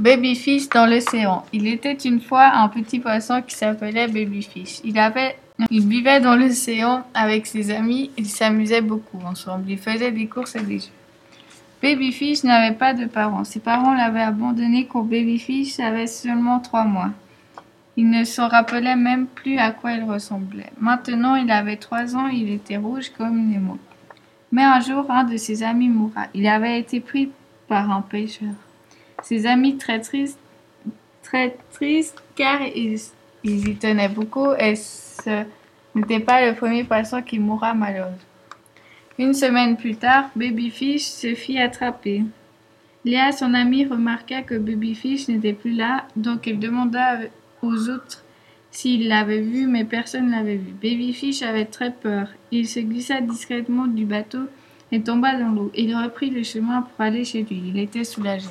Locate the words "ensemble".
9.22-9.70